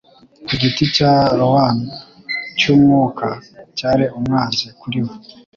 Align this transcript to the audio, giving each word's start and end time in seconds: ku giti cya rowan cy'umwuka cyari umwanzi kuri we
ku 0.45 0.53
giti 0.61 0.83
cya 0.95 1.13
rowan 1.39 1.77
cy'umwuka 2.57 3.27
cyari 3.77 4.05
umwanzi 4.17 4.65
kuri 4.79 4.99
we 5.05 5.13